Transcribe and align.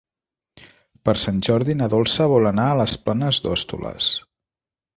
Per 1.09 1.13
Sant 1.23 1.41
Jordi 1.49 1.75
na 1.81 1.89
Dolça 1.93 2.27
vol 2.33 2.51
anar 2.53 2.67
a 2.71 2.81
les 2.81 2.99
Planes 3.05 3.43
d'Hostoles. 3.47 4.09